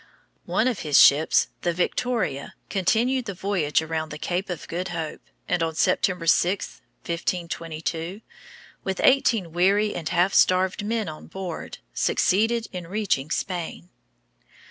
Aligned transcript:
One 0.47 0.67
of 0.67 0.79
his 0.79 0.99
ships, 0.99 1.49
the 1.61 1.73
Victoria, 1.73 2.55
continued 2.71 3.25
the 3.25 3.35
voyage 3.35 3.83
around 3.83 4.19
Cape 4.19 4.49
of 4.49 4.67
Good 4.67 4.87
Hope, 4.87 5.21
and 5.47 5.61
on 5.61 5.75
September 5.75 6.25
6, 6.25 6.81
1522, 7.05 8.21
with 8.83 8.99
eighteen 9.03 9.51
weary 9.51 9.93
and 9.93 10.09
half 10.09 10.33
starved 10.33 10.83
men 10.83 11.07
on 11.07 11.27
board, 11.27 11.77
succeeded 11.93 12.67
in 12.71 12.87
reaching 12.87 13.29
Spain. 13.29 13.89